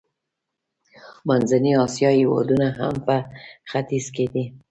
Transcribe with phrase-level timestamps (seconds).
[1.27, 3.15] منځنۍ اسیا هېوادونه هم په
[3.69, 4.45] ختیځ کې دي.